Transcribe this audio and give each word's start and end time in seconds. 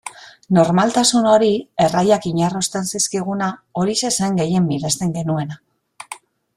Normaltasun 0.57 1.27
hori, 1.31 1.49
erraiak 1.85 2.25
inarrosten 2.31 2.89
zizkiguna, 2.95 3.53
horixe 3.83 4.15
zen 4.17 4.41
gehien 4.43 4.67
miresten 4.75 5.17
genuena. 5.21 5.65